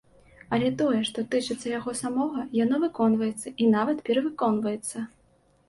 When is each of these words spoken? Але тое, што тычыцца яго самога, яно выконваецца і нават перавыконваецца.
Але 0.55 0.69
тое, 0.79 1.01
што 1.09 1.23
тычыцца 1.35 1.67
яго 1.73 1.93
самога, 2.01 2.47
яно 2.63 2.81
выконваецца 2.87 3.55
і 3.61 3.71
нават 3.79 4.05
перавыконваецца. 4.11 5.09